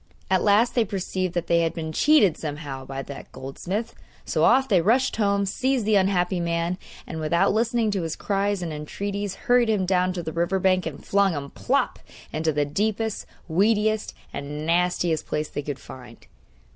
At 0.31 0.41
last 0.41 0.73
they 0.73 0.83
perceived 0.83 1.35
that 1.35 1.45
they 1.45 1.59
had 1.61 1.75
been 1.75 1.91
cheated 1.91 2.35
somehow 2.35 2.85
by 2.85 3.03
that 3.03 3.31
goldsmith. 3.31 3.93
So 4.25 4.43
off 4.43 4.67
they 4.67 4.81
rushed 4.81 5.17
home, 5.17 5.45
seized 5.45 5.85
the 5.85 5.93
unhappy 5.95 6.39
man, 6.39 6.79
and, 7.05 7.19
without 7.19 7.53
listening 7.53 7.91
to 7.91 8.01
his 8.01 8.15
cries 8.15 8.63
and 8.63 8.73
entreaties, 8.73 9.35
hurried 9.45 9.69
him 9.69 9.85
down 9.85 10.11
to 10.13 10.23
the 10.23 10.33
river 10.33 10.57
bank 10.57 10.87
and 10.87 11.05
flung 11.05 11.33
him 11.33 11.51
plop! 11.51 11.99
into 12.33 12.51
the 12.51 12.65
deepest, 12.65 13.27
weediest, 13.47 14.15
and 14.33 14.65
nastiest 14.65 15.27
place 15.27 15.49
they 15.49 15.61
could 15.61 15.77
find. 15.77 16.25